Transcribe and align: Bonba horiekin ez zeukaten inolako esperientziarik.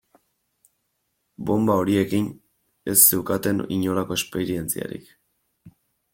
Bonba 1.49 1.75
horiekin 1.81 2.25
ez 2.93 2.97
zeukaten 3.03 3.63
inolako 3.79 4.19
esperientziarik. 4.21 5.15